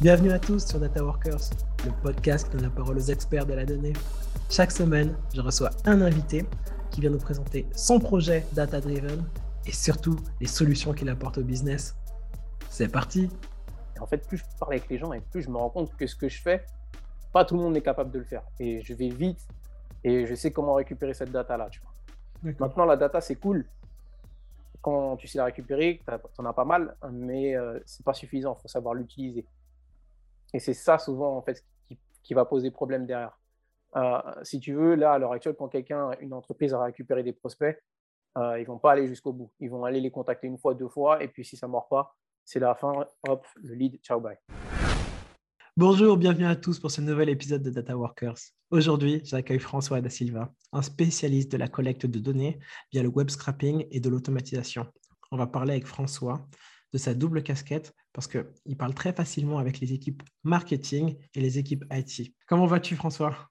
[0.00, 1.40] Bienvenue à tous sur Data Workers,
[1.84, 3.92] le podcast qui donne la parole aux experts de la donnée.
[4.48, 6.44] Chaque semaine, je reçois un invité
[6.90, 9.24] qui vient nous présenter son projet Data Driven
[9.66, 11.96] et surtout les solutions qu'il apporte au business.
[12.70, 13.28] C'est parti
[14.00, 16.06] en fait, plus je parle avec les gens et plus je me rends compte que
[16.06, 16.64] ce que je fais,
[17.32, 18.42] pas tout le monde est capable de le faire.
[18.60, 19.40] Et je vais vite
[20.04, 21.68] et je sais comment récupérer cette data-là.
[22.42, 23.66] Maintenant, la data, c'est cool.
[24.80, 28.56] Quand tu sais la récupérer, tu en as pas mal, mais euh, c'est pas suffisant.
[28.58, 29.44] Il faut savoir l'utiliser.
[30.54, 33.38] Et c'est ça, souvent, en fait, qui, qui va poser problème derrière.
[33.96, 37.32] Euh, si tu veux, là, à l'heure actuelle, quand quelqu'un, une entreprise a récupéré des
[37.32, 37.82] prospects,
[38.36, 39.50] euh, ils vont pas aller jusqu'au bout.
[39.60, 41.88] Ils vont aller les contacter une fois, deux fois, et puis si ça ne mord
[41.88, 42.14] pas,
[42.44, 44.38] c'est la fin, hop, le lead, ciao, bye.
[45.78, 48.34] Bonjour, bienvenue à tous pour ce nouvel épisode de Data Workers.
[48.72, 52.58] Aujourd'hui, j'accueille François Da Silva, un spécialiste de la collecte de données
[52.90, 54.88] via le web scrapping et de l'automatisation.
[55.30, 56.48] On va parler avec François
[56.92, 61.60] de sa double casquette parce qu'il parle très facilement avec les équipes marketing et les
[61.60, 62.34] équipes IT.
[62.48, 63.48] Comment vas-tu, François?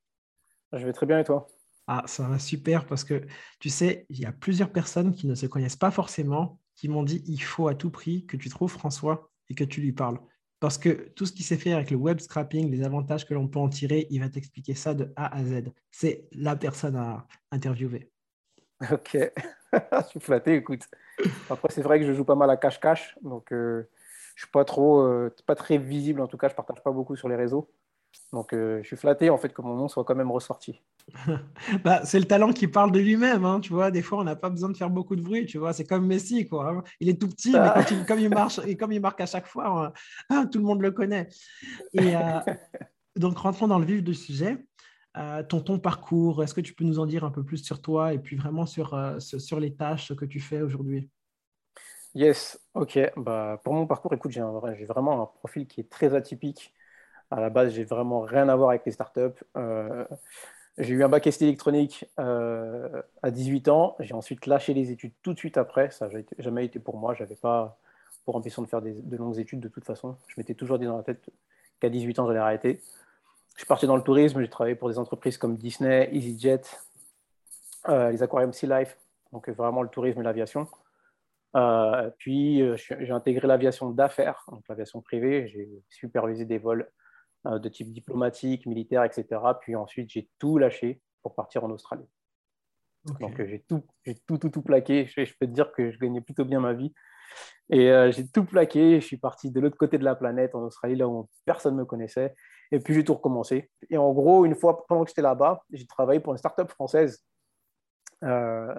[0.73, 1.47] Je vais très bien, et toi?
[1.87, 3.25] Ah, ça va super parce que
[3.61, 7.03] tu sais, il y a plusieurs personnes qui ne se connaissent pas forcément qui m'ont
[7.03, 10.19] dit il faut à tout prix que tu trouves François et que tu lui parles.
[10.59, 13.47] Parce que tout ce qui s'est fait avec le web scrapping, les avantages que l'on
[13.47, 15.71] peut en tirer, il va t'expliquer ça de A à Z.
[15.91, 18.09] C'est la personne à interviewer.
[18.91, 19.17] Ok,
[19.73, 20.83] je suis flatté, écoute.
[21.49, 23.89] Après, c'est vrai que je joue pas mal à cache-cache, donc euh,
[24.35, 27.15] je suis pas trop, euh, pas très visible en tout cas, je partage pas beaucoup
[27.15, 27.71] sur les réseaux.
[28.33, 30.81] Donc euh, je suis flatté en fait que mon nom soit quand même ressorti.
[31.83, 33.91] bah, c'est le talent qui parle de lui-même, hein, tu vois.
[33.91, 35.71] Des fois, on n'a pas besoin de faire beaucoup de bruit, tu vois.
[35.73, 36.69] C'est comme Messi, quoi.
[36.69, 36.83] hein.
[36.99, 39.25] Il est tout petit, mais quand il, comme il marche et comme il marque à
[39.25, 39.93] chaque fois,
[40.29, 41.29] hein, tout le monde le connaît.
[41.93, 42.39] Et euh,
[43.15, 44.57] donc, rentrons dans le vif du sujet.
[45.17, 47.81] Euh, ton, ton parcours, est-ce que tu peux nous en dire un peu plus sur
[47.81, 51.09] toi et puis vraiment sur, sur les tâches que tu fais aujourd'hui?
[52.13, 52.99] Yes, ok.
[53.15, 56.13] Bah, pour mon parcours, écoute, j'ai un vrai- j'ai vraiment un profil qui est très
[56.13, 56.73] atypique.
[57.29, 59.43] À la base, j'ai vraiment rien à voir avec les startups.
[59.57, 60.05] Euh,
[60.77, 63.95] j'ai eu un bac ST électronique euh, à 18 ans.
[63.99, 65.89] J'ai ensuite lâché les études tout de suite après.
[65.91, 67.13] Ça n'a jamais été pour moi.
[67.15, 67.77] Je n'avais pas
[68.25, 70.15] pour ambition de faire des- de longues études de toute façon.
[70.27, 71.29] Je m'étais toujours dit dans la tête
[71.79, 72.81] qu'à 18 ans, j'allais arrêter.
[73.55, 74.39] Je suis parti dans le tourisme.
[74.39, 76.61] J'ai travaillé pour des entreprises comme Disney, EasyJet,
[77.89, 78.97] euh, les aquariums Sea Life,
[79.33, 80.67] donc vraiment le tourisme et l'aviation.
[82.19, 85.47] Puis j'ai intégré l'aviation d'affaires, donc l'aviation privée.
[85.47, 86.87] J'ai supervisé des vols
[87.49, 89.25] de type diplomatique, militaire, etc.
[89.61, 92.07] Puis ensuite, j'ai tout lâché pour partir en Australie.
[93.19, 95.05] Donc euh, j'ai tout, j'ai tout, tout, tout plaqué.
[95.07, 96.93] Je, je peux te dire que je gagnais plutôt bien ma vie.
[97.69, 98.99] Et euh, j'ai tout plaqué.
[98.99, 101.79] Je suis parti de l'autre côté de la planète, en Australie, là où personne ne
[101.79, 102.33] me connaissait.
[102.71, 103.69] Et puis j'ai tout recommencé.
[103.89, 107.23] Et en gros, une fois pendant que j'étais là-bas, j'ai travaillé pour une start-up française.
[108.23, 108.73] Euh,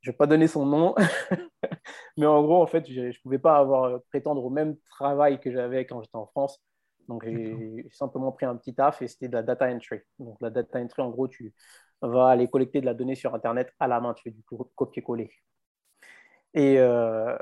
[0.00, 0.94] je ne vais pas donner son nom,
[2.16, 5.38] mais en gros, en fait, je ne pouvais pas avoir euh, prétendre au même travail
[5.38, 6.60] que j'avais quand j'étais en France.
[7.08, 9.98] Donc, j'ai simplement pris un petit taf et c'était de la data entry.
[10.18, 11.54] Donc, la data entry, en gros, tu
[12.02, 14.70] vas aller collecter de la donnée sur Internet à la main, tu fais du co-
[14.76, 15.30] copier-coller.
[16.54, 17.36] Et euh,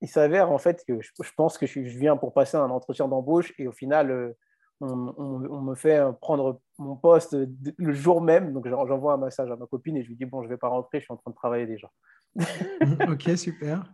[0.00, 3.08] il s'avère en fait que je, je pense que je, viens pour passer un entretien
[3.08, 4.32] d'embauche et au final, euh,
[4.80, 7.36] on, on- on me fait prendre mon poste
[7.78, 8.52] le jour même.
[8.52, 10.54] Donc, j'en- j'envoie un message à ma copine et je lui dis Bon, je ne
[10.54, 11.90] vais pas rentrer, je suis en train de travailler déjà.
[13.12, 13.84] ok, super.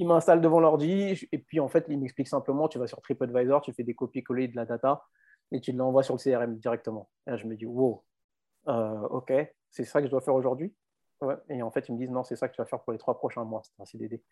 [0.00, 3.60] Il m'installe devant l'ordi et puis en fait, il m'explique simplement tu vas sur TripAdvisor,
[3.60, 5.04] tu fais des copier-coller de la data
[5.52, 7.10] et tu l'envoies sur le CRM directement.
[7.26, 8.02] Et là, je me dis Wow,
[8.68, 9.30] euh, ok,
[9.68, 10.74] c'est ça que je dois faire aujourd'hui?
[11.50, 12.98] Et en fait, ils me disent Non, c'est ça que tu vas faire pour les
[12.98, 13.60] trois prochains mois.
[13.62, 14.22] C'est un CDD.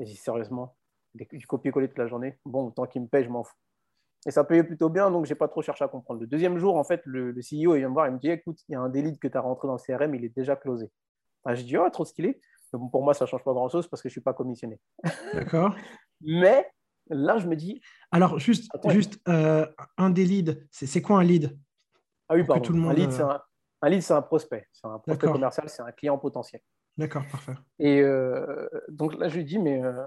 [0.00, 0.74] Et je dis Sérieusement,
[1.14, 2.40] du copier-coller toute la journée?
[2.44, 3.54] Bon, tant qu'il me paye, je m'en fous.
[4.26, 6.20] Et ça payait plutôt bien, donc j'ai pas trop cherché à comprendre.
[6.20, 8.72] Le deuxième jour, en fait, le, CEO vient me voir, il me dit écoute, il
[8.72, 10.90] y a un délit que tu as rentré dans le CRM, il est déjà closé.
[11.44, 12.40] Ah, je dis oh, trop stylé.
[12.78, 14.80] Pour moi, ça change pas grand-chose parce que je suis pas commissionné.
[15.34, 15.74] D'accord.
[16.20, 16.70] Mais
[17.08, 18.90] là, je me dis Alors, juste, Attends.
[18.90, 19.66] juste euh,
[19.98, 21.58] un des leads, c'est quoi un lead?
[22.28, 22.62] Ah oui, pardon.
[22.62, 23.42] tout le monde, un lead, euh, c'est un,
[23.82, 24.66] un lead, c'est un prospect.
[24.72, 25.32] C'est un prospect D'accord.
[25.34, 26.62] commercial, c'est un client potentiel.
[26.96, 27.54] D'accord, parfait.
[27.78, 30.06] Et euh, donc là, je lui dis mais euh,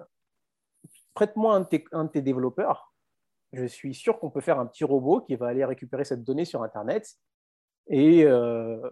[1.13, 1.55] prête-moi
[1.91, 2.93] un de tes développeurs.
[3.53, 6.45] Je suis sûr qu'on peut faire un petit robot qui va aller récupérer cette donnée
[6.45, 7.15] sur Internet.
[7.87, 8.89] Et euh,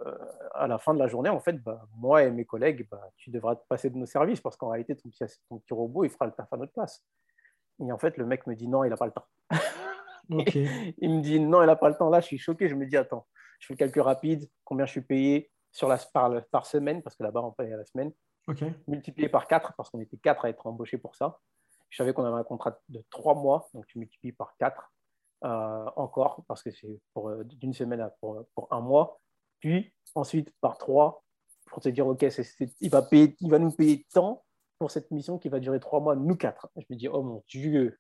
[0.54, 3.32] à la fin de la journée, en fait, bah, moi et mes collègues, bah, tu
[3.32, 6.10] devras te passer de nos services parce qu'en réalité, ton petit, ton petit robot, il
[6.10, 7.04] fera le taf à notre place.
[7.80, 9.26] Et en fait, le mec me dit non, il n'a pas le temps.
[10.30, 12.10] Il me dit non, il n'a pas le temps.
[12.10, 12.70] Là, je suis choqué.
[12.70, 13.28] Je me dis attends,
[13.60, 17.18] je fais le calcul rapide, combien je suis payé sur la, par, par semaine, parce
[17.18, 18.14] que là-bas, on paye à la semaine
[18.88, 21.40] multiplié par 4, parce qu'on était 4 à être embauchés pour ça.
[21.90, 24.92] Je savais qu'on avait un contrat de 3 mois, donc tu multiplies par 4
[25.44, 29.20] euh, encore, parce que c'est pour, euh, d'une semaine à pour, pour un mois.
[29.60, 31.24] Puis ensuite par 3,
[31.66, 32.26] pour te dire, OK,
[32.82, 34.44] il, va payer, il va nous payer tant
[34.78, 36.70] pour cette mission qui va durer trois mois, nous quatre.
[36.76, 37.98] Je me dis, oh mon Dieu,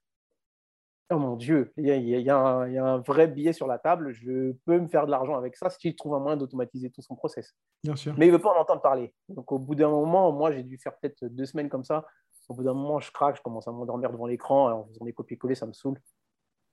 [1.11, 4.87] oh mon Dieu, il y, a, un, vrai billet sur la table, je peux me
[4.87, 7.53] faire de l'argent avec ça si je trouve un moyen d'automatiser tout son process.
[7.83, 8.13] Bien sûr.
[8.17, 9.13] Mais il ne veut pas en entendre parler.
[9.29, 12.05] Donc au bout d'un moment, moi j'ai dû faire peut-être deux semaines comme ça.
[12.49, 15.13] Au bout d'un moment, je craque, je commence à m'endormir devant l'écran en faisant des
[15.13, 15.99] copier-coller, ça me saoule.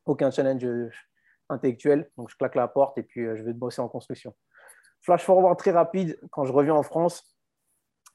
[0.07, 0.91] Aucun challenge euh,
[1.49, 4.35] intellectuel, donc je claque la porte et puis euh, je vais bosser en construction.
[5.03, 7.37] Flash forward très rapide, quand je reviens en France,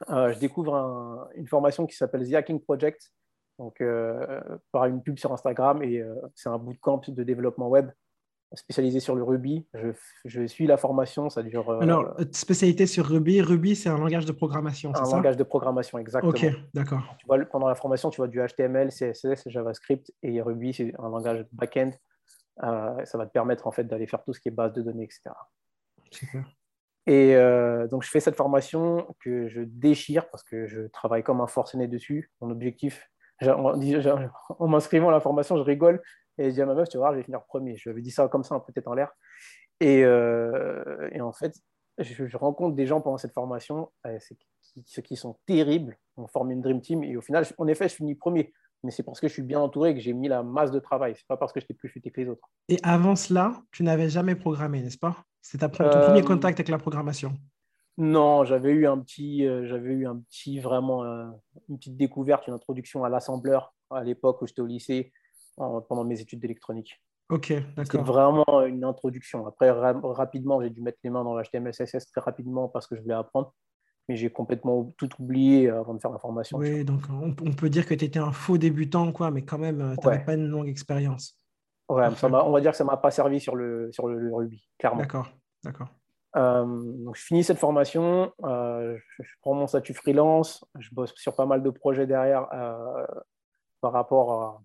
[0.09, 3.11] euh, je découvre une formation qui s'appelle The Hacking Project,
[3.57, 3.81] donc
[4.73, 6.03] par une pub sur Instagram, et
[6.35, 7.89] c'est un bootcamp de développement web
[8.55, 9.65] spécialisé sur le Ruby.
[10.25, 11.81] Je, suis la formation, ça dure.
[11.81, 15.11] Alors, spécialité sur Ruby, Ruby, c'est un langage de programmation, c'est ça?
[15.11, 16.31] Un langage de programmation, exactement.
[16.31, 17.03] Ok, d'accord.
[17.51, 21.91] pendant la formation, tu vois du HTML, CSS, JavaScript, et Ruby, c'est un langage back-end.
[22.59, 25.03] ça va te permettre en fait d'aller faire tout ce qui est base de données,
[25.03, 25.31] etc.
[26.11, 26.45] Super.
[27.07, 31.39] Et euh, donc, je fais cette formation que je déchire parce que je travaille comme
[31.41, 32.31] un forcené dessus.
[32.41, 33.09] Mon objectif,
[33.41, 36.01] en m'inscrivant à la formation, je rigole
[36.37, 37.77] et je dis à ma meuf, tu vois, je vais finir premier.
[37.77, 39.11] Je lui avais dit ça comme ça, peut-être en l'air.
[39.79, 41.53] Et, euh, et, en fait,
[41.97, 43.91] je, rencontre des gens pendant cette formation,
[44.85, 45.97] ceux qui sont terribles.
[46.17, 48.53] On forme une Dream Team et au final, en effet, je finis premier
[48.85, 51.15] mais c'est parce que je suis bien entouré que j'ai mis la masse de travail.
[51.17, 52.47] C'est pas parce que j'étais plus futé que les autres.
[52.69, 55.25] Et avant cela, tu n'avais jamais programmé, n'est-ce pas?
[55.41, 57.33] C'est ton premier euh, contact avec la programmation
[57.97, 61.25] Non, j'avais eu un petit, euh, j'avais eu un petit vraiment euh,
[61.67, 65.11] une petite découverte, une introduction à l'assembleur à l'époque où j'étais au lycée
[65.57, 67.01] pendant mes études d'électronique.
[67.29, 67.85] Ok, d'accord.
[67.91, 69.47] C'est vraiment une introduction.
[69.47, 73.01] Après, rapidement, j'ai dû mettre les mains dans l'HTML, CSS très rapidement parce que je
[73.01, 73.53] voulais apprendre
[74.07, 76.57] mais j'ai complètement tout oublié euh, avant de faire la formation.
[76.57, 79.81] Oui, donc on, peut dire que tu étais un faux débutant, quoi, mais quand même,
[79.81, 81.39] euh, tu n'avais pas une longue expérience.
[81.89, 84.33] Ouais, ça on va dire que ça ne m'a pas servi sur le, sur le,
[84.33, 85.01] Ruby, clairement.
[85.01, 85.29] D'accord,
[85.63, 85.87] d'accord.
[86.35, 88.97] Euh, donc, je finis cette formation, je,
[89.41, 92.47] prends mon statut freelance, je bosse sur pas mal de projets derrière
[93.81, 94.61] par rapport à,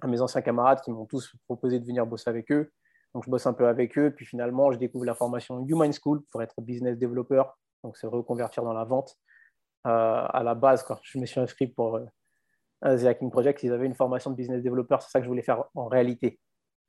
[0.00, 2.72] à, mes anciens camarades qui m'ont tous proposé de venir bosser avec eux.
[3.14, 6.22] Donc, je bosse un peu avec eux, puis finalement, je découvre la formation Human School
[6.30, 7.42] pour être business developer
[7.84, 9.16] donc c'est reconvertir dans la vente.
[9.86, 9.90] Euh,
[10.28, 12.04] à la base, quand je me suis inscrit pour euh,
[12.82, 15.42] The Hacking Project, ils avaient une formation de business developer, c'est ça que je voulais
[15.42, 16.40] faire en réalité.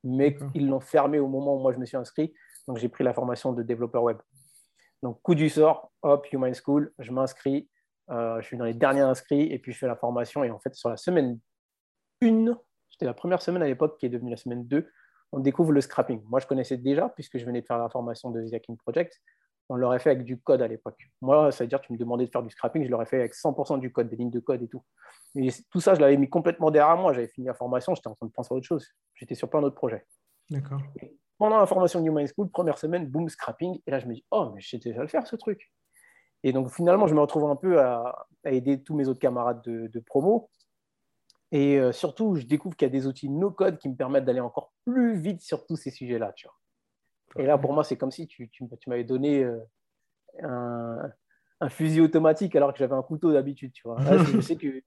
[0.02, 2.32] Mais ils l'ont fermé au moment où moi je me suis inscrit,
[2.66, 4.18] donc j'ai pris la formation de développeur web.
[5.02, 7.68] Donc coup du sort, hop, Human School, je m'inscris,
[8.10, 10.42] euh, je suis dans les derniers inscrits et puis je fais la formation.
[10.44, 11.38] Et en fait, sur la semaine
[12.22, 12.58] 1,
[13.00, 14.86] c'était la première semaine à l'époque qui est devenue la semaine 2,
[15.32, 16.22] on découvre le scrapping.
[16.26, 19.20] Moi, je connaissais déjà puisque je venais de faire la formation de Hacking Project
[19.70, 20.98] on l'aurait fait avec du code à l'époque.
[21.20, 23.20] Moi, ça veut dire que tu me demandais de faire du scrapping, je l'aurais fait
[23.20, 24.82] avec 100% du code, des lignes de code et tout.
[25.36, 27.12] Et tout ça, je l'avais mis complètement derrière moi.
[27.12, 28.88] J'avais fini la formation, j'étais en train de penser à autre chose.
[29.14, 30.04] J'étais sur plein d'autres projets.
[30.50, 30.80] D'accord.
[31.38, 33.80] Pendant la formation New Mind School, première semaine, boom, scrapping.
[33.86, 35.70] Et là, je me dis, oh, mais je sais déjà le faire, ce truc.
[36.42, 40.00] Et donc, finalement, je me retrouve un peu à, aider tous mes autres camarades de,
[40.00, 40.50] promo.
[41.52, 44.40] Et euh, surtout, je découvre qu'il y a des outils no-code qui me permettent d'aller
[44.40, 46.32] encore plus vite sur tous ces sujets-là.
[46.34, 47.42] Tu vois.
[47.42, 49.58] Et là, pour moi, c'est comme si tu, tu, m'avais donné euh,
[50.42, 51.10] un,
[51.60, 53.72] un, fusil automatique alors que j'avais un couteau d'habitude.
[53.72, 53.98] Tu vois.
[54.00, 54.82] je sais que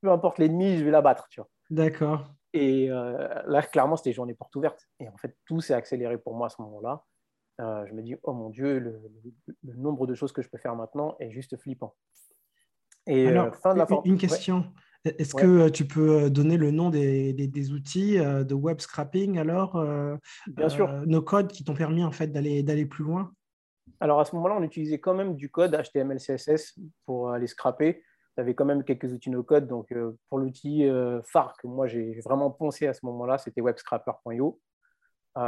[0.00, 1.28] peu importe l'ennemi, je vais l'abattre.
[1.30, 1.48] Tu vois.
[1.70, 2.26] D'accord.
[2.52, 4.88] Et euh, là, clairement, c'était journée porte ouverte.
[4.98, 7.04] Et en fait, tout s'est accéléré pour moi à ce moment-là.
[7.58, 9.02] Je me dis, oh mon Dieu, le,
[9.74, 11.94] nombre de choses que je peux faire maintenant est juste flippant.
[13.06, 14.64] Et alors, fin de la Une question.
[15.04, 19.82] Est-ce que tu peux donner le nom des, des, outils de web scrapping alors
[20.48, 20.90] Bien sûr.
[21.06, 23.32] Nos codes qui t'ont permis en fait d'aller plus loin?
[24.00, 28.02] Alors à ce moment-là, on utilisait quand même du code HTML, CSS pour aller scraper.
[28.36, 29.66] Tu avais quand même quelques outils no code.
[29.66, 29.92] Donc
[30.28, 30.86] pour l'outil
[31.24, 34.60] phare que moi j'ai vraiment poncé à ce moment-là, c'était webscraper.io.
[35.36, 35.40] Mmh.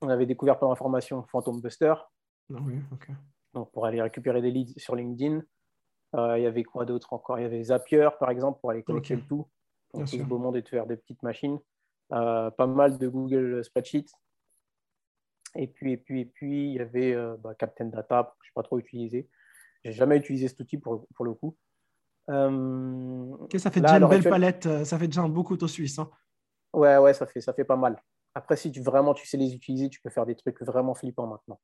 [0.00, 1.94] on avait découvert pendant la formation Phantom Buster.
[2.54, 2.80] Ah oui,
[3.54, 5.42] Donc pour aller récupérer des leads sur LinkedIn.
[6.14, 7.38] Euh, il y avait quoi d'autre encore?
[7.38, 9.46] Il y avait Zapier, par exemple, pour aller connecter le tout.
[9.90, 11.58] Pour tout ce beau monde et de faire des petites machines.
[12.12, 14.06] Euh, pas mal de Google Spreadsheet.
[15.54, 18.50] Et puis, et puis, et puis, il y avait euh, bah, Captain Data, que je
[18.50, 19.28] n'ai pas trop utilisé.
[19.84, 21.56] Je n'ai jamais utilisé cet outil pour, pour le coup.
[23.58, 25.98] ça fait déjà une belle palette, ça fait déjà un beau couteau suisse.
[25.98, 26.10] Hein.
[26.74, 28.02] Ouais, ouais, ça fait, ça fait pas mal.
[28.34, 31.26] Après, si tu, vraiment tu sais les utiliser, tu peux faire des trucs vraiment flippants
[31.26, 31.60] maintenant.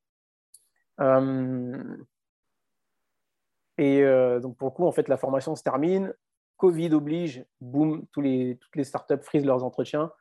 [3.77, 6.13] Et euh, donc, pour le coup, en fait, la formation se termine.
[6.57, 10.11] Covid oblige, boum, tous les, toutes les startups frisent leurs entretiens.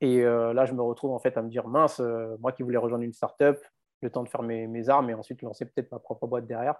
[0.00, 2.62] Et euh, là, je me retrouve en fait à me dire mince, euh, moi qui
[2.62, 3.58] voulais rejoindre une startup,
[4.02, 6.74] le temps de faire mes, mes armes et ensuite lancer peut-être ma propre boîte derrière,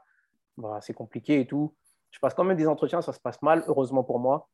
[0.59, 1.75] bah, c'est compliqué et tout.
[2.11, 4.49] Je passe quand même des entretiens, ça se passe mal, heureusement pour moi,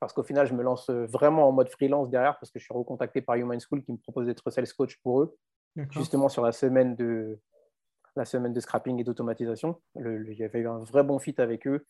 [0.00, 2.74] parce qu'au final, je me lance vraiment en mode freelance derrière parce que je suis
[2.74, 5.36] recontacté par Human School qui me propose d'être sales coach pour eux,
[5.90, 7.38] justement sur la semaine de,
[8.20, 9.80] la semaine de scrapping et d'automatisation.
[9.96, 11.86] Il y avait eu un vrai bon fit avec eux.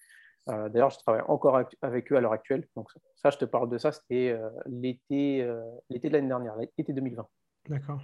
[0.49, 2.69] Euh, d'ailleurs, je travaille encore avec eux à l'heure actuelle.
[2.77, 5.45] Donc ça, je te parle de ça, c'était euh, l'été
[5.89, 7.27] l'été de l'année dernière, l'été 2020.
[7.69, 8.01] D'accord.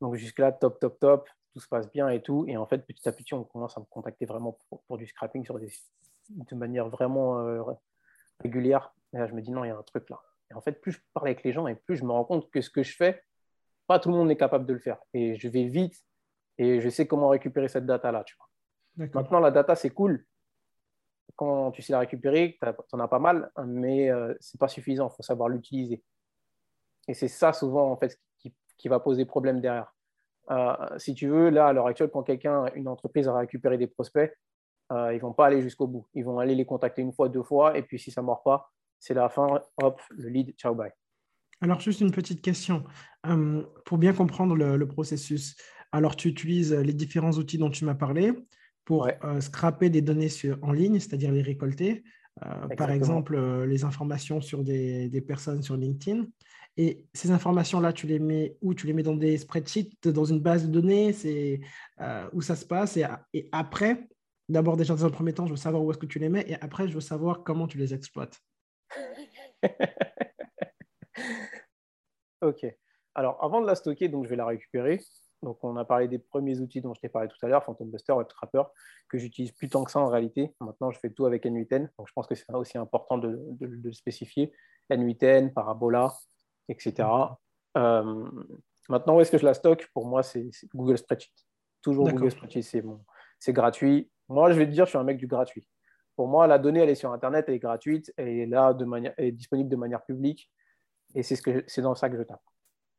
[0.00, 2.44] donc jusque-là, top, top, top, tout se passe bien et tout.
[2.46, 5.46] Et en fait, petit à petit, on commence à me contacter vraiment pour, du scrapping
[5.46, 5.72] sur des,
[6.28, 7.42] de manière vraiment
[8.40, 8.94] régulière.
[9.14, 10.20] Et là, je me dis non, il y a un truc là.
[10.50, 12.50] Et en fait, plus je parle avec les gens et plus je me rends compte
[12.50, 13.24] que ce que je fais,
[13.86, 14.98] pas tout le monde est capable de le faire.
[15.14, 15.96] Et je vais vite
[16.58, 18.24] et je sais comment récupérer cette data-là.
[18.96, 20.24] Maintenant, la data, c'est cool.
[21.34, 24.68] Quand tu sais la récupérer, tu en as pas mal, mais euh, ce n'est pas
[24.68, 25.08] suffisant.
[25.12, 26.02] Il faut savoir l'utiliser.
[27.08, 29.92] Et c'est ça, souvent, en fait, qui, qui va poser problème derrière.
[30.50, 33.86] Euh, si tu veux, là, à l'heure actuelle, quand quelqu'un, une entreprise a récupéré des
[33.86, 34.32] prospects,
[34.92, 36.06] euh, ils ne vont pas aller jusqu'au bout.
[36.14, 38.42] Ils vont aller les contacter une fois, deux fois, et puis si ça ne mord
[38.42, 40.92] pas, c'est la fin, hop, le lead, ciao, bye.
[41.60, 42.84] Alors, juste une petite question.
[43.26, 45.56] Euh, pour bien comprendre le, processus,
[45.92, 48.32] alors tu utilises les différents outils dont tu m'as parlé
[48.84, 52.04] pour euh, scraper des données sur, en ligne, c'est-à-dire les récolter.
[52.44, 56.26] Euh, par exemple, les informations sur des, des, personnes sur LinkedIn.
[56.76, 58.74] Et ces informations-là, tu les mets où?
[58.74, 61.14] Tu les mets dans des spreadsheets, dans une base de données?
[61.14, 61.60] C'est
[62.34, 62.98] où ça se passe?
[62.98, 64.06] Et, et après,
[64.48, 66.44] d'abord déjà dans un premier temps, je veux savoir où est-ce que tu les mets
[66.48, 68.40] et après, je veux savoir comment tu les exploites.
[72.42, 72.66] ok.
[73.14, 75.00] Alors, avant de la stocker, donc, je vais la récupérer.
[75.42, 77.90] Donc, on a parlé des premiers outils dont je t'ai parlé tout à l'heure, Phantom
[77.90, 78.62] Buster, WebTrapper,
[79.08, 80.54] que j'utilise plus tant que ça en réalité.
[80.60, 81.88] Maintenant, je fais tout avec N8N.
[81.98, 84.52] Donc, je pense que c'est aussi important de, le spécifier.
[84.90, 86.12] N8N, Parabola,
[86.68, 87.08] etc.
[87.76, 88.28] Euh,
[88.88, 89.88] maintenant, où est-ce que je la stocke?
[89.94, 91.32] Pour moi, c'est Google Spreadsheet.
[91.82, 93.04] Toujours Google Spreadsheet, c'est bon.
[93.48, 94.10] gratuit.
[94.28, 95.66] Moi, je vais te dire, je suis un mec du gratuit.
[96.16, 98.84] Pour moi, la donnée, elle est sur Internet, elle est gratuite, elle est là de
[98.84, 100.50] manière, est disponible de manière publique,
[101.16, 102.42] et c'est ce dans ça que je tape.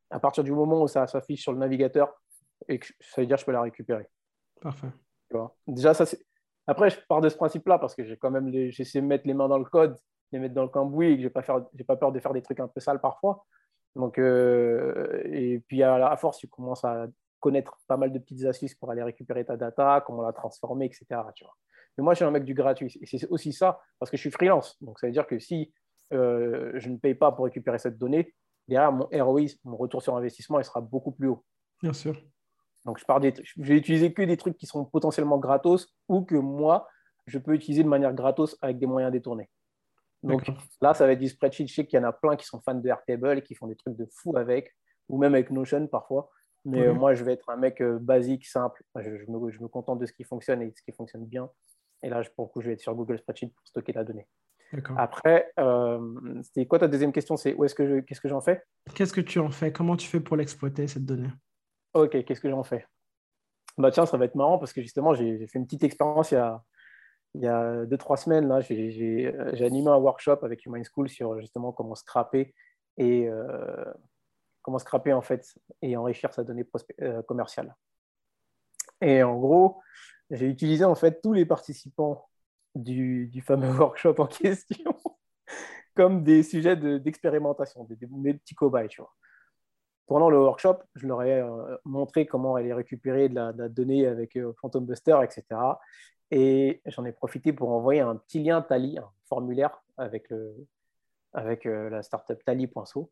[0.10, 2.12] À partir du moment où ça s'affiche sur le navigateur,
[2.68, 4.10] et ça veut dire que je peux la récupérer.
[4.60, 4.88] Parfait.
[5.68, 6.06] Déjà, ça,
[6.66, 9.36] Après, je pars de ce principe-là parce que j'ai quand même j'essaie de mettre les
[9.36, 9.96] mains dans le code,
[10.32, 12.42] les mettre dans le cambouis, et que je n'ai pas, pas peur de faire des
[12.42, 13.46] trucs un peu sales parfois.
[13.96, 17.08] Donc, euh, et puis à la force, tu commences à
[17.40, 21.06] connaître pas mal de petites astuces pour aller récupérer ta data, comment la transformer, etc.
[21.36, 21.56] Tu vois.
[21.98, 22.98] Mais moi, je suis un mec du gratuit.
[23.02, 24.82] Et c'est aussi ça, parce que je suis freelance.
[24.82, 25.72] Donc, ça veut dire que si
[26.14, 28.34] euh, je ne paye pas pour récupérer cette donnée,
[28.68, 31.44] derrière, mon ROI, mon retour sur investissement, il sera beaucoup plus haut.
[31.82, 32.20] Bien sûr.
[32.86, 36.24] Donc, je, pars des, je vais utiliser que des trucs qui sont potentiellement gratos ou
[36.24, 36.88] que moi,
[37.26, 39.50] je peux utiliser de manière gratos avec des moyens détournés.
[40.24, 40.48] Donc
[40.82, 41.68] là, ça va être du spreadsheet.
[41.68, 43.68] Je sais qu'il y en a plein qui sont fans de Airtable et qui font
[43.68, 44.74] des trucs de fou avec,
[45.10, 46.30] ou même avec Notion parfois.
[46.66, 48.84] Mais euh, moi, je vais être un mec euh, basique, simple.
[48.96, 51.50] Je, me, je, me, contente de ce qui fonctionne et de ce qui fonctionne bien.
[52.04, 54.28] Et là, pour le coup, je vais être sur Google Spreadsheet pour stocker la donnée.
[54.98, 57.38] Après, euh, c'était quoi ta deuxième question?
[57.38, 58.64] C'est où est-ce que qu'est-ce que j'en fais?
[58.96, 59.72] Qu'est-ce que tu en fais?
[59.72, 61.30] Comment tu fais pour l'exploiter cette donnée?
[61.94, 62.86] Ok, qu'est-ce que j'en fais?
[63.78, 66.36] Bah tiens, ça va être marrant parce que justement, j'ai fait une petite expérience il
[66.36, 66.62] y a
[67.34, 69.32] il y a deux trois semaines là, j'ai
[69.64, 72.54] animé un workshop avec Human School sur justement comment scraper
[72.98, 73.86] et euh,
[74.62, 76.68] comment scraper en fait et enrichir sa donnée
[77.02, 77.76] euh, commerciale.
[79.02, 79.80] Et en gros,
[80.32, 82.28] j'ai utilisé en fait tous les participants
[82.84, 84.96] du, fameux workshop en question
[85.98, 88.88] comme des sujets d'expérimentation, des, petits cobayes.
[88.88, 89.12] Tu vois.
[90.06, 94.38] Pendant le workshop, je leur ai euh, montré comment aller récupérer de la, donnée avec
[94.38, 95.44] euh, Phantom Buster, etc.
[96.30, 100.56] Et j'en ai profité pour envoyer un petit lien Tally, un formulaire avec, le,
[101.34, 103.12] avec euh, la startup Tally.so.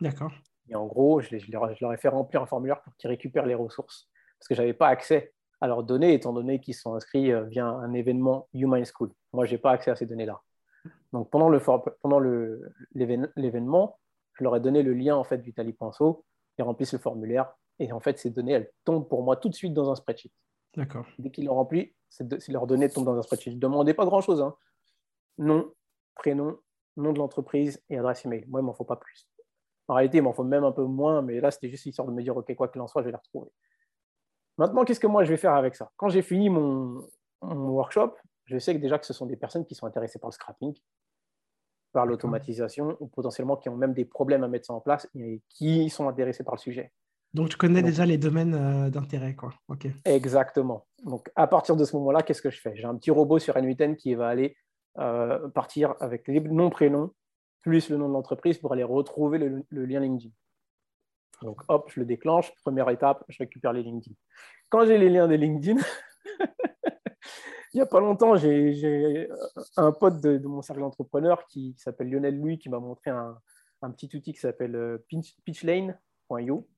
[0.00, 0.32] D'accord.
[0.68, 3.54] Et en gros, je, je, leur, ai fait remplir un formulaire pour qu'ils récupèrent les
[3.54, 4.10] ressources.
[4.38, 7.44] Parce que je n'avais pas accès à leurs données, étant donné qu'ils sont inscrits euh,
[7.44, 9.10] via un événement Human School.
[9.32, 10.42] Moi, je n'ai pas accès à ces données-là.
[11.12, 11.60] Donc, pendant, le,
[12.02, 12.20] pendant
[12.94, 13.98] l'événement,
[14.34, 16.24] je leur ai donné le lien en fait, du Tali.so,
[16.58, 19.54] ils remplissent le formulaire, et en fait, ces données, elles tombent pour moi tout de
[19.54, 20.32] suite dans un spreadsheet.
[20.76, 21.06] D'accord.
[21.18, 21.94] Dès qu'ils l'ont rempli,
[22.48, 23.50] leurs données tombent dans un spreadsheet.
[23.50, 24.40] Je ne demandais pas grand-chose.
[24.40, 24.54] Hein.
[25.38, 25.72] Nom,
[26.14, 26.58] prénom,
[26.96, 28.44] nom de l'entreprise et adresse email.
[28.48, 29.28] Moi, il ne m'en faut pas plus.
[29.88, 32.12] En réalité, il m'en faut même un peu moins, mais là, c'était juste histoire de
[32.12, 33.50] me dire, OK, quoi qu'il en soit, je vais les retrouver.
[34.58, 35.90] Maintenant, qu'est-ce que moi je vais faire avec ça?
[35.96, 37.06] Quand j'ai fini mon,
[37.42, 38.14] workshop,
[38.46, 40.74] je sais que déjà que ce sont des personnes qui sont intéressées par le scrapping,
[41.92, 45.42] par l'automatisation, ou potentiellement qui ont même des problèmes à mettre ça en place et
[45.48, 46.92] qui sont intéressés par le sujet.
[47.34, 49.52] Donc, tu connais déjà les domaines euh, d'intérêt, quoi.
[49.68, 49.88] Ok.
[50.06, 50.86] Exactement.
[51.04, 52.74] Donc, à partir de ce moment-là, qu'est-ce que je fais?
[52.76, 54.56] J'ai un petit robot sur N8N qui va aller
[54.98, 57.10] euh, partir avec les noms, prénoms,
[57.60, 60.32] plus le nom de l'entreprise pour aller retrouver le lien LinkedIn.
[61.42, 62.52] Donc, hop, je le déclenche.
[62.62, 64.14] Première étape, je récupère les LinkedIn.
[64.68, 65.80] Quand j'ai les liens des LinkedIn,
[67.72, 69.28] il n'y a pas longtemps, j'ai
[69.76, 73.38] un pote de, mon cercle d'entrepreneurs qui, s'appelle Lionel Louis qui m'a montré un,
[73.92, 75.06] petit outil qui s'appelle euh,
[75.44, 76.68] pitchlane.io.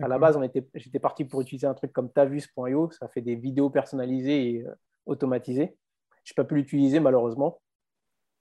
[0.00, 0.38] À la base,
[0.74, 2.90] j'étais parti pour utiliser un truc comme Tavus.io.
[2.90, 4.74] Ça fait des vidéos personnalisées et euh,
[5.06, 5.76] automatisées.
[6.24, 7.60] Je n'ai pas pu l'utiliser malheureusement.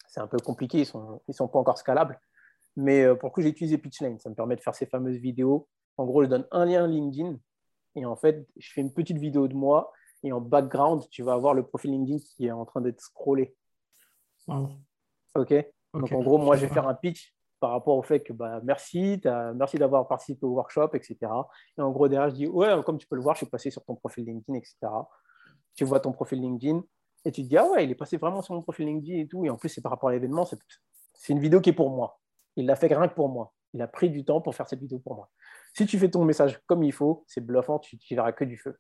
[0.08, 0.80] C'est un peu compliqué.
[0.80, 2.20] Ils ne sont, ils sont pas encore scalables.
[2.78, 4.20] Mais euh, pour le coup, j'ai utilisé Pitchline.
[4.20, 5.68] Ça me permet de faire ces fameuses vidéos.
[5.98, 7.38] En gros, je donne un lien LinkedIn.
[7.96, 9.92] Et en fait, je fais une petite vidéo de moi.
[10.24, 13.56] Et en background, tu vas avoir le profil LinkedIn qui est en train d'être scrollé.
[15.36, 15.54] OK.
[15.94, 18.62] Donc, en gros, moi, je vais faire un pitch par rapport au fait que bah,
[18.64, 19.20] merci,
[19.56, 21.18] merci d'avoir participé au workshop, etc.
[21.78, 23.72] Et en gros, derrière, je dis, ouais, comme tu peux le voir, je suis passé
[23.72, 24.76] sur ton profil LinkedIn, etc.
[25.74, 26.84] Tu vois ton profil LinkedIn
[27.26, 29.28] et tu te dis, ah ouais, il est passé vraiment sur mon profil LinkedIn et
[29.28, 29.44] tout.
[29.46, 32.20] Et en plus, c'est par rapport à l'événement, c'est une vidéo qui est pour moi.
[32.58, 33.54] Il l'a fait rien que pour moi.
[33.74, 35.30] Il a pris du temps pour faire cette vidéo pour moi.
[35.74, 38.58] Si tu fais ton message comme il faut, c'est bluffant, tu ne verras que du
[38.58, 38.78] feu.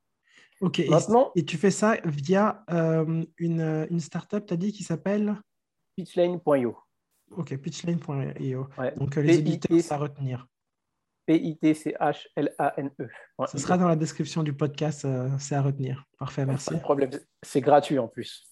[0.59, 4.83] Ok, Maintenant, et, tu fais ça via euh, une, une startup, tu as dit, qui
[4.83, 5.39] s'appelle?
[5.95, 6.77] Pitchlane.io.
[7.31, 8.67] Ok, pitchline.io.
[8.95, 10.47] Donc, euh, les éditeurs, à retenir.
[11.27, 13.09] P-I-T-C-H-L-A-N-E.
[13.47, 16.05] Ce sera dans la description du podcast, euh, c'est à retenir.
[16.17, 16.69] Parfait, merci.
[16.69, 17.11] Pas de problème,
[17.43, 18.47] c'est gratuit en plus.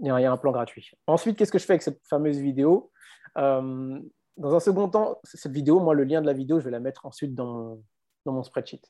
[0.00, 0.90] Il y, a, un plan gratuit.
[1.06, 2.90] Ensuite, qu'est-ce que je fais avec cette fameuse vidéo?
[3.38, 3.98] Euh,
[4.36, 6.80] Dans un second temps, cette vidéo, moi, le lien de la vidéo, je vais la
[6.80, 7.78] mettre ensuite dans,
[8.26, 8.82] mon spreadsheet.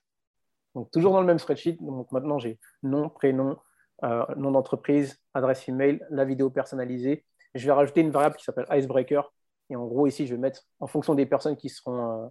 [0.75, 1.77] Donc, toujours dans le même spreadsheet.
[1.81, 3.57] Donc, maintenant, j'ai nom, prénom,
[4.03, 7.25] nom d'entreprise, adresse email, la vidéo personnalisée
[7.57, 9.33] je vais rajouter une variable qui s'appelle icebreaker.
[9.71, 12.29] Et en gros, ici, je vais mettre, en fonction des personnes qui seront, euh,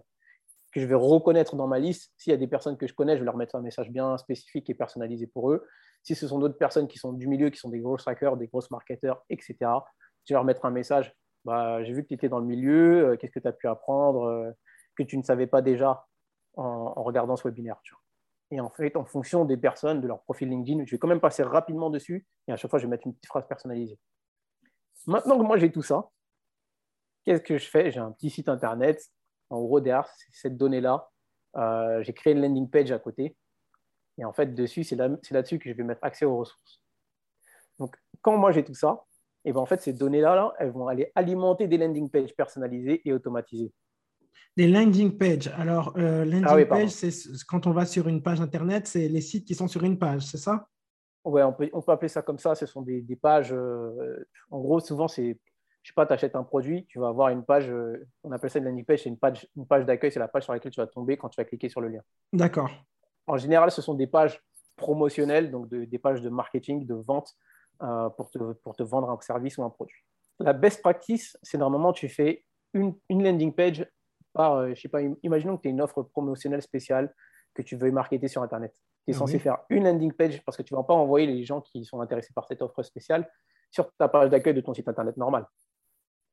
[0.72, 3.14] que je vais reconnaître dans ma liste, s'il y a des personnes que je connais,
[3.14, 5.66] je vais leur mettre un message bien spécifique et personnalisé pour eux.
[6.02, 8.46] Si ce sont d'autres personnes qui sont du milieu, qui sont des gros trackers, des
[8.46, 9.56] gros marketeurs, etc.,
[10.24, 11.14] je vais leur mettre un message.
[11.46, 13.68] Bah, j'ai vu que tu étais dans le milieu, euh, qu'est-ce que tu as pu
[13.68, 14.50] apprendre, euh,
[14.96, 16.04] que tu ne savais pas déjà
[16.56, 17.80] en, regardant ce webinaire.
[18.50, 21.20] Et en fait, en fonction des personnes, de leur profil LinkedIn, je vais quand même
[21.20, 23.96] passer rapidement dessus et à chaque fois, je vais mettre une petite phrase personnalisée.
[25.06, 26.10] Maintenant que moi j'ai tout ça,
[27.24, 27.92] qu'est-ce que je fais?
[27.92, 29.00] J'ai un petit site internet.
[29.48, 31.08] En gros, derrière cette donnée-là,
[31.58, 33.36] euh, j'ai créé une landing page à côté.
[34.18, 36.82] Et en fait, dessus, c'est là-dessus que je vais mettre accès aux ressources.
[37.78, 39.04] Donc, quand moi j'ai tout ça,
[39.46, 43.00] et ben, en fait, ces données-là, là, elles vont aller alimenter des landing pages personnalisées
[43.08, 43.72] et automatisées.
[44.56, 45.48] Des landing pages.
[45.56, 47.10] Alors, euh, landing ah page, c'est
[47.46, 50.26] quand on va sur une page internet, c'est les sites qui sont sur une page,
[50.26, 50.66] c'est ça?
[51.24, 52.56] Ouais, on peut, on peut, appeler ça comme ça.
[52.56, 53.52] Ce sont des, des pages.
[53.52, 55.38] Euh, en gros, souvent, c'est.
[55.82, 58.50] Je sais pas, tu achètes un produit, tu vas avoir une page, euh, on appelle
[58.50, 60.72] ça une landing page, c'est une page, une page d'accueil, c'est la page sur laquelle
[60.72, 62.00] tu vas tomber quand tu vas cliquer sur le lien.
[62.32, 62.72] D'accord.
[63.28, 64.42] En général, ce sont des pages
[64.74, 67.36] promotionnelles, donc des pages de marketing, de vente
[67.78, 70.00] pour, te, pour te vendre un service ou un produit.
[70.38, 73.86] La best practice, c'est normalement tu fais une, une landing page
[74.32, 77.14] par, je sais pas, imaginons que tu as une offre promotionnelle spéciale
[77.54, 78.74] que tu veux marketer sur Internet.
[79.06, 81.26] Tu es ah censé faire une landing page parce que tu ne vas pas envoyer
[81.26, 83.28] les gens qui sont intéressés par cette offre spéciale
[83.70, 85.46] sur ta page d'accueil de ton site Internet normal.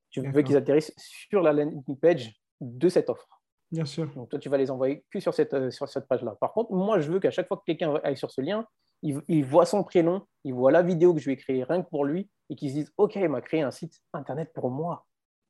[0.10, 3.28] Tu veux qu'ils atterrissent sur la landing page de cette offre.
[3.72, 4.08] Bien sûr.
[4.14, 6.36] Donc, toi, tu vas les envoyer que sur cette, euh, sur cette page-là.
[6.40, 8.68] Par contre, moi, je veux qu'à chaque fois que quelqu'un aille sur ce lien,
[9.04, 11.90] il, il, voit son prénom, il voit la vidéo que je vais créer rien que
[11.90, 15.06] pour lui et qu'il se dise Ok, il m'a créé un site Internet pour moi.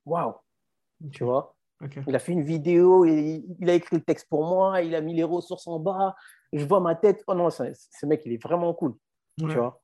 [0.06, 0.34] Waouh
[1.12, 1.56] Tu vois?
[2.08, 5.02] Il a fait une vidéo, il, il, a écrit le texte pour moi, il a
[5.02, 6.16] mis les ressources en bas.
[6.54, 7.24] Je vois ma tête.
[7.28, 8.96] Oh non, ce mec, il est vraiment cool.
[9.38, 9.82] tu vois,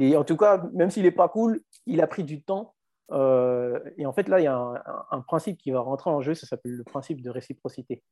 [0.00, 2.74] Et en tout cas, même s'il n'est pas cool, il a pris du temps.
[3.12, 6.34] Euh, et en fait, là, il y a un, principe qui va rentrer en jeu,
[6.34, 8.02] ça s'appelle le principe de réciprocité.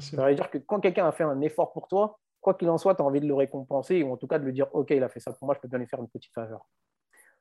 [0.00, 2.78] Ça veut dire que quand quelqu'un a fait un effort pour toi, quoi qu'il en
[2.78, 4.90] soit, tu as envie de le récompenser ou en tout cas de lui dire Ok,
[4.90, 6.66] il a fait ça pour moi, je peux bien lui faire une petite faveur.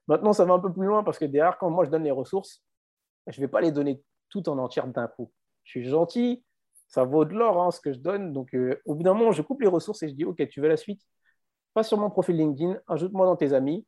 [0.07, 2.11] Maintenant, ça va un peu plus loin parce que derrière, quand moi je donne les
[2.11, 2.63] ressources,
[3.27, 5.31] je ne vais pas les donner tout en entière d'un coup.
[5.63, 6.43] Je suis gentil,
[6.87, 8.31] ça vaut de l'or hein, ce que je donne.
[8.31, 10.61] Donc, euh, au bout d'un moment, je coupe les ressources et je dis Ok, tu
[10.61, 11.01] veux la suite?
[11.73, 13.85] Passe sur mon profil LinkedIn, ajoute-moi dans tes amis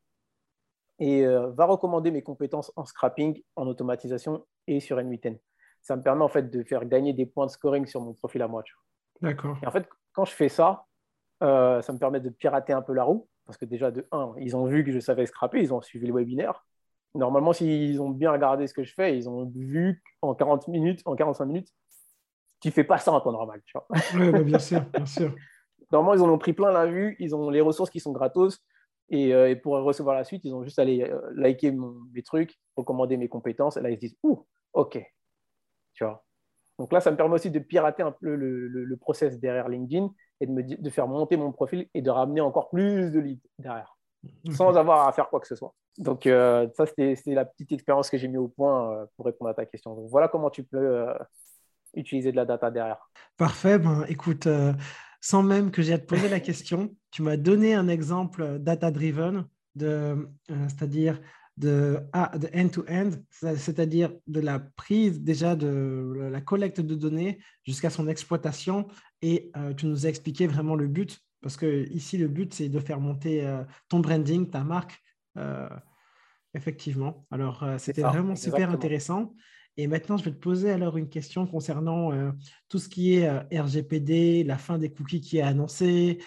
[1.00, 5.40] et euh, va recommander mes compétences en scrapping, en automatisation et sur N8N.
[5.82, 8.42] Ça me permet en fait de faire gagner des points de scoring sur mon profil
[8.42, 8.64] à moi.
[9.22, 9.58] D'accord.
[9.64, 10.86] Et en fait, quand je fais ça,
[11.42, 14.36] euh, ça me permet de pirater un peu la roue parce que déjà, de 1,
[14.38, 16.64] ils ont vu que je savais scrapper, ils ont suivi le webinaire.
[17.16, 21.02] Normalement, s'ils ont bien regardé ce que je fais, ils ont vu en 40 minutes,
[21.06, 21.74] en 45 minutes,
[22.62, 23.64] tu fais pas ça en temps normal.
[23.66, 23.88] Tu vois.
[24.32, 25.34] Bah, bien sûr, bien sûr.
[25.92, 28.64] Normalement, ils en ont pris plein la vue, ils ont les ressources qui sont gratos.
[29.10, 33.18] Et, euh, pour recevoir la suite, ils ont juste allé euh, liker mes trucs, recommander
[33.18, 33.78] mes compétences.
[33.78, 35.04] Et là, ils se disent Ouh, OK.
[35.94, 36.24] Tu vois.
[36.78, 40.14] Donc là, ça me permet aussi de pirater un peu le, le, process derrière LinkedIn
[40.42, 43.48] et de, me, de faire monter mon profil et de ramener encore plus de leads
[43.58, 44.00] derrière
[44.52, 45.74] sans avoir à faire quoi que ce soit.
[45.98, 49.50] Donc, euh, ça, c'était la petite expérience que j'ai mis au point euh, pour répondre
[49.50, 49.96] à ta question.
[49.96, 51.14] Donc, voilà comment tu peux euh,
[51.94, 53.10] utiliser de la data derrière.
[53.38, 53.80] Parfait.
[53.80, 54.48] Ben, écoute,
[55.22, 59.46] sans même que j'ai à te poser la question, tu m'as donné un exemple data-driven,
[59.78, 61.20] c'est-à-dire
[61.60, 68.88] de end-to-end, c'est-à-dire de la prise déjà de la collecte de données jusqu'à son exploitation.
[69.22, 72.70] Et euh, tu nous as expliqué vraiment le but, parce que ici, le but, c'est
[72.70, 75.02] de faire monter euh, ton branding, ta marque.
[75.38, 75.70] Euh,
[76.54, 77.28] effectivement.
[77.30, 79.34] Alors, c'était vraiment super intéressant.
[79.78, 82.12] Et maintenant, je vais te poser alors une question concernant
[82.70, 86.18] tout ce qui est RGPD, la fin des cookies qui est annoncée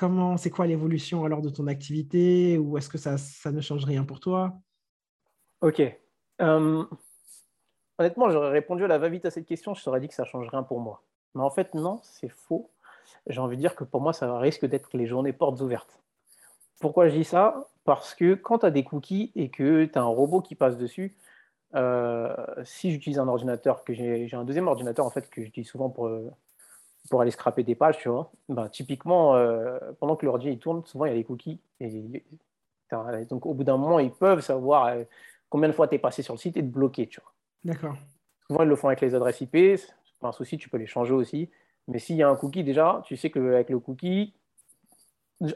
[0.00, 3.16] comment, c'est quoi l'évolution alors de ton activité ou est-ce que ça,
[3.50, 4.54] ne change rien pour toi?
[5.60, 5.82] Ok.
[6.40, 6.84] Euh,
[7.98, 10.48] honnêtement, j'aurais répondu à la va-vite à cette question, je t'aurais dit que ça change
[10.48, 11.02] rien pour moi.
[11.34, 12.70] Mais en fait, non, c'est faux.
[13.26, 16.00] J'ai envie de dire que pour moi, ça risque d'être les journées portes ouvertes.
[16.80, 17.68] Pourquoi je dis ça?
[17.84, 20.78] Parce que quand tu as des cookies et que tu as un robot qui passe
[20.78, 21.14] dessus,
[21.74, 22.34] euh,
[22.64, 26.08] si j'utilise un ordinateur, que j'ai un deuxième ordinateur en fait que j'utilise souvent pour,
[27.08, 28.30] pour aller scraper des pages, tu vois.
[28.48, 31.60] Ben, typiquement, euh, pendant que l'ordi tourne, souvent il y a des cookies.
[31.80, 32.04] Et,
[33.28, 35.04] donc au bout d'un moment, ils peuvent savoir euh,
[35.48, 37.32] combien de fois tu es passé sur le site et te bloquer, tu vois.
[37.64, 37.96] D'accord.
[38.46, 39.56] Souvent, ils le font avec les adresses IP.
[39.76, 41.50] C'est pas un souci, tu peux les changer aussi.
[41.86, 44.34] Mais s'il y a un cookie, déjà, tu sais qu'avec le cookie.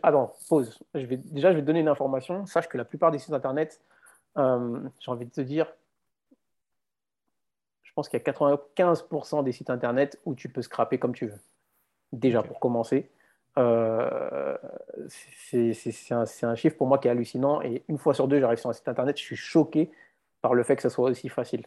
[0.02, 0.78] Attends, pause.
[0.94, 1.16] Je vais...
[1.16, 2.46] Déjà, je vais te donner une information.
[2.46, 3.80] Sache que la plupart des sites internet,
[4.38, 5.66] euh, j'ai envie de te dire,
[7.94, 11.40] pense qu'il y a 95% des sites internet où tu peux scraper comme tu veux.
[12.12, 13.11] Déjà, pour commencer.
[13.57, 14.57] Euh,
[15.09, 17.62] c'est un, chiffre pour moi qui est hallucinant.
[17.62, 19.90] Et une fois sur deux, j'arrive sur un site internet, je suis choqué
[20.42, 21.66] par le fait que ça soit aussi facile.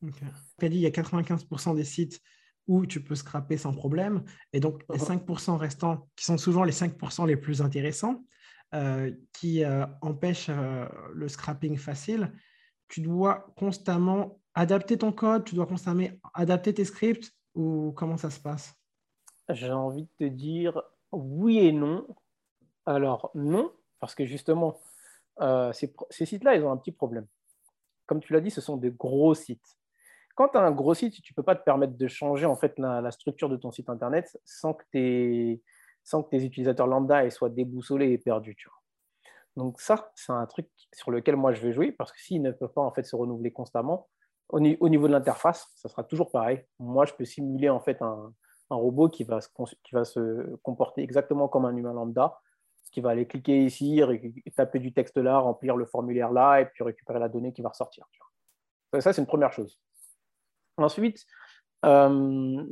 [0.00, 2.22] Tu as dit il y a 95% des sites
[2.68, 4.22] où tu peux scraper sans problème.
[4.52, 5.56] Et donc, les 5% uh-huh.
[5.56, 8.22] restants, qui sont souvent les 5% les plus intéressants,
[8.74, 10.50] euh, qui euh, empêchent
[11.14, 12.32] le scrapping facile,
[12.88, 18.28] tu dois constamment adapter ton code, tu dois constamment adapter tes scripts ou comment ça
[18.28, 18.74] se passe?
[19.48, 22.08] J'ai envie de te dire oui et non.
[22.84, 24.80] Alors non, parce que justement,
[25.40, 27.26] euh, ces, sites-là, ils ont un petit problème.
[28.06, 29.78] Comme tu l'as dit, ce sont des gros sites.
[30.34, 32.56] Quand tu as un gros site, tu ne peux pas te permettre de changer en
[32.56, 35.62] fait la, structure de ton site internet sans que, tes,
[36.02, 38.56] sans que tes utilisateurs lambda soient déboussolés et perdus.
[39.56, 42.50] Donc ça, c'est un truc sur lequel moi je vais jouer parce que s'ils ne
[42.50, 44.08] peuvent pas en fait se renouveler constamment,
[44.48, 46.64] au, niveau de l'interface, ça sera toujours pareil.
[46.78, 48.32] Moi, je peux simuler en fait un,
[48.70, 49.48] robot qui va, se,
[49.82, 52.38] qui va se comporter exactement comme un humain lambda,
[52.92, 54.02] qui va aller cliquer ici,
[54.56, 57.70] taper du texte là, remplir le formulaire là, et puis récupérer la donnée qui va
[57.70, 58.06] ressortir.
[59.00, 59.78] Ça, c'est une première chose.
[60.78, 61.26] Ensuite,
[61.84, 62.64] euh,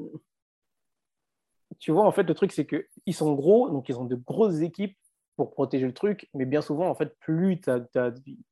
[1.79, 4.61] tu vois, en fait, le truc, c'est qu'ils sont gros, donc ils ont de grosses
[4.61, 4.97] équipes
[5.37, 7.61] pour protéger le truc, mais bien souvent, en fait, plus,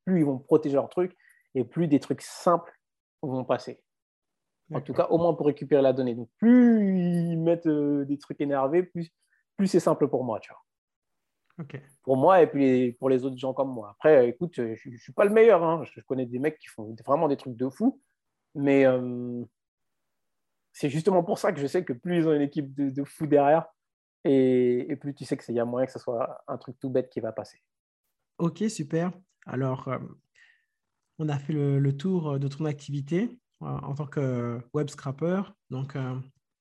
[0.04, 1.16] plus ils vont protéger leur truc,
[1.54, 2.72] et plus des trucs simples
[3.26, 3.80] vont passer.
[4.72, 6.14] En tout cas, au moins pour récupérer la donnée.
[6.14, 9.10] Donc, plus ils mettent euh, des trucs énervés, plus,
[9.56, 10.60] plus c'est simple pour moi, tu vois.
[12.02, 13.90] Pour moi et puis pour les autres gens comme moi.
[13.92, 15.62] Après, écoute, je ne suis pas le meilleur.
[15.62, 15.84] Hein.
[15.84, 18.00] Je, connais des mecs qui font vraiment des trucs de fou.
[18.56, 19.44] Mais euh,
[20.72, 23.04] c'est justement pour ça que je sais que plus ils ont une équipe de, de
[23.04, 23.66] fou derrière,
[24.24, 27.10] et, plus tu sais qu'il y a moyen que ce soit un truc tout bête
[27.10, 27.62] qui va passer.
[28.38, 29.12] Ok, super.
[29.46, 29.98] Alors, euh,
[31.18, 35.42] on a fait le, tour euh, de ton activité euh, en tant que web scrapper,
[35.70, 35.96] donc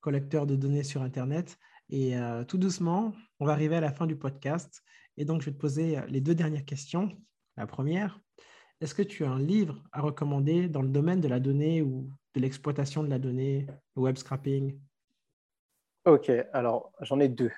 [0.02, 1.58] collecteur de données sur Internet.
[1.90, 2.16] Et
[2.48, 4.82] tout doucement, on va arriver à la fin du podcast.
[5.18, 7.12] Et donc, je vais te poser les deux dernières questions.
[7.56, 8.20] La première,
[8.82, 12.10] est-ce que tu as un livre à recommander dans le domaine de la donnée ou
[12.34, 14.80] de l'exploitation de la donnée, web scrapping
[16.06, 17.52] Ok, alors j'en ai deux.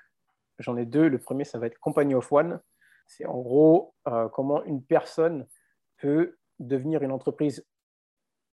[0.60, 1.08] J'en ai deux.
[1.08, 2.60] Le premier, ça va être Company of One.
[3.08, 3.96] C'est en gros
[4.34, 5.48] comment une personne
[5.98, 7.66] peut devenir une entreprise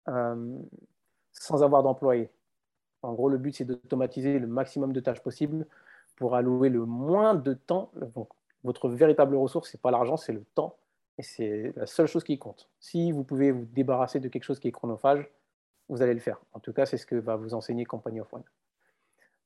[0.09, 0.59] euh,
[1.33, 2.31] sans avoir d'employés.
[3.03, 5.67] En gros, le but, c'est d'automatiser le maximum de tâches possibles
[6.17, 7.91] pour allouer le moins de temps.
[8.65, 10.77] votre véritable ressource, ce n'est pas l'argent, c'est le temps.
[11.19, 12.69] Et c'est la seule chose qui compte.
[12.81, 15.29] Si vous pouvez vous débarrasser de quelque chose qui est chronophage,
[15.89, 16.41] vous allez le faire.
[16.53, 18.45] En tout cas, c'est ce que va vous enseigner Company of One.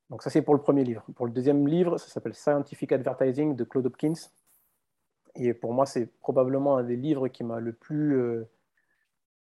[0.09, 1.03] Donc ça, c'est pour le premier livre.
[1.15, 4.13] Pour le deuxième livre, ça s'appelle Scientific Advertising de Claude Hopkins.
[5.37, 8.49] Et pour moi, c'est probablement un des livres qui m'a le plus, euh,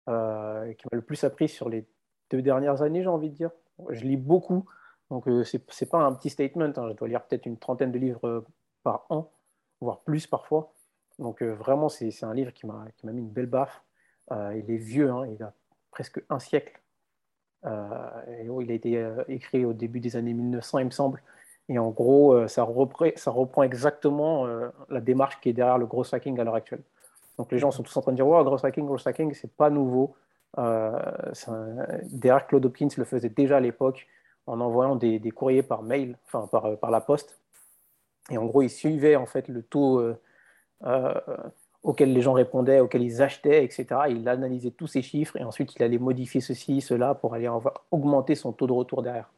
[0.09, 1.87] euh, qui m'a le plus appris sur les
[2.31, 3.51] deux dernières années, j'ai envie de dire.
[3.88, 4.66] Je lis beaucoup,
[5.11, 6.73] donc euh, ce n'est pas un petit statement.
[6.77, 6.88] Hein.
[6.90, 8.45] Je dois lire peut-être une trentaine de livres
[8.83, 9.33] par an,
[9.81, 10.73] voire plus parfois.
[11.19, 13.83] Donc vraiment, c'est un livre qui m'a mis une belle baffe.
[14.31, 15.53] il est vieux, hein, il a
[15.90, 16.81] presque un siècle.
[17.64, 21.23] Et, il a été écrit au début des années 1900, il me semble.
[21.70, 25.78] Et en gros, euh, ça reprend, ça reprend exactement euh, la démarche qui est derrière
[25.78, 26.83] le gros hacking à l'heure actuelle.
[27.38, 29.52] Donc les gens sont tous en train de dire ouais, gros hacking, gros hacking, c'est
[29.52, 30.16] pas nouveau.
[30.59, 30.98] Euh,
[32.11, 34.09] derrière, Claude Hopkins le faisait déjà à l'époque
[34.48, 37.38] en envoyant des, courriers par mail, enfin par, par, la poste.
[38.30, 40.02] Et en gros, il suivait en fait le taux.
[41.85, 43.87] auxquels les gens répondaient, auxquels ils achetaient, etc.
[44.09, 47.48] Il analysait tous ces chiffres et ensuite il allait modifier ceci, cela pour aller
[47.92, 49.30] augmenter son taux de retour derrière.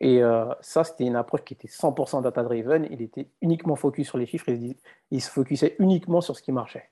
[0.00, 2.86] Et euh, ça, c'était une approche qui était 100% data-driven.
[2.90, 4.50] Il était uniquement focus sur les chiffres.
[5.10, 6.90] Il, se focusait uniquement sur ce qui marchait.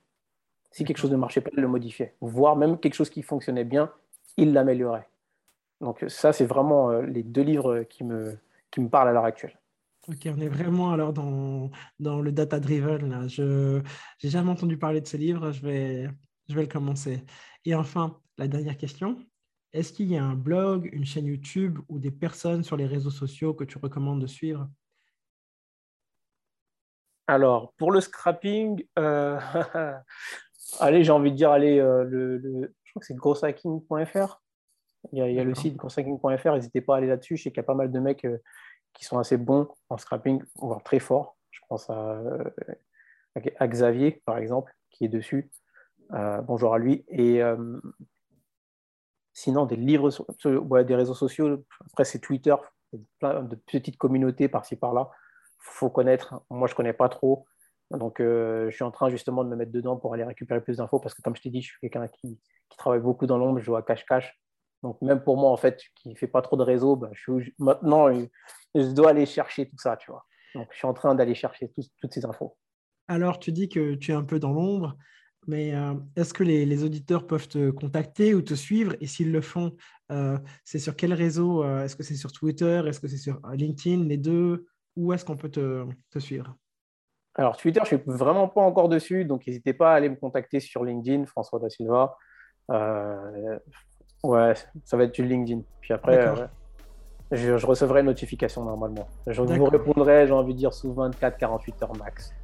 [0.71, 2.15] Si quelque chose ne marchait pas, il le modifiait.
[2.21, 3.93] Voire même quelque chose qui fonctionnait bien,
[4.37, 5.09] il l'améliorait.
[5.81, 8.39] Donc ça, c'est vraiment euh, les deux livres qui me,
[8.71, 9.59] qui me parlent à l'heure actuelle.
[10.09, 11.71] Ok, on est vraiment alors dans,
[12.01, 13.29] dans le data-driven.
[13.29, 13.79] Je
[14.23, 16.09] n'ai jamais entendu parler de ce livre, je vais,
[16.49, 17.23] je vais le commencer.
[17.67, 19.19] Et enfin, la dernière question.
[19.73, 23.11] Est-ce qu'il y a un blog, une chaîne YouTube ou des personnes sur les réseaux
[23.11, 24.69] sociaux que tu recommandes de suivre?
[27.27, 29.39] Alors, pour le scrapping, euh,
[30.81, 34.41] allez, j'ai envie de dire, allez, euh, le, je crois que c'est grosshacking.fr.
[35.13, 37.37] Il y a, il y a le site grosshacking.fr, n'hésitez pas à aller là-dessus.
[37.37, 38.39] Je sais qu'il y a pas mal de mecs euh,
[38.95, 41.37] qui sont assez bons en scrapping, voire très forts.
[41.51, 42.45] Je pense à, euh,
[43.63, 45.51] Xavier, par exemple, qui est dessus.
[46.11, 47.05] Bonjour à lui.
[47.09, 47.43] Et
[49.39, 50.11] sinon, des livres,
[50.83, 51.65] des réseaux sociaux.
[51.87, 52.55] Après, c'est Twitter,
[53.21, 55.11] plein de petites communautés par-ci par-là.
[55.59, 56.43] Faut connaître.
[56.51, 57.47] Moi, je ne connais pas trop.
[57.93, 60.99] Donc, je suis en train justement de me mettre dedans pour aller récupérer plus d'infos
[60.99, 62.41] parce que, comme je t'ai dit, je suis quelqu'un qui,
[62.77, 63.59] travaille beaucoup dans l'ombre.
[63.59, 64.39] Je joue à cache-cache.
[64.83, 67.55] Donc, même pour moi, en fait, qui ne fait pas trop de réseau, je suis,
[67.59, 68.09] maintenant,
[68.75, 70.25] je dois aller chercher tout ça, tu vois.
[70.55, 72.57] Donc, je suis en train d'aller chercher toutes ces infos.
[73.09, 74.97] Alors, tu dis que tu es un peu dans l'ombre,
[75.49, 78.95] mais euh, est-ce que les, auditeurs peuvent te contacter ou te suivre?
[79.01, 79.75] Et s'ils le font,
[80.13, 82.83] euh, c'est sur quel réseau euh, Est-ce que c'est sur Twitter?
[82.87, 84.67] Est-ce que c'est sur LinkedIn Les deux?
[84.95, 86.55] Où est-ce qu'on peut te, te, suivre?
[87.35, 90.17] Alors, Twitter, je ne suis vraiment pas encore dessus, donc n'hésitez pas à aller me
[90.17, 92.15] contacter sur LinkedIn, François Da Silva.
[92.69, 95.63] ouais, ça va être sur LinkedIn.
[95.81, 96.51] Puis après,
[97.31, 99.09] je, recevrai une notification normalement.
[99.27, 102.35] Je vous répondrai, j'ai envie de dire, sous 24-48 heures max.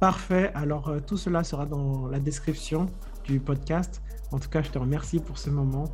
[0.00, 0.50] Parfait.
[0.54, 2.86] Alors, euh, tout cela sera dans la description
[3.24, 4.02] du podcast.
[4.32, 5.84] En tout cas, je te remercie pour ce moment.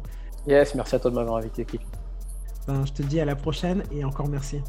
[0.47, 1.67] Yes, merci à toi de m'avoir invité,
[2.69, 4.63] Ben, je te dis à la prochaine et encore merci.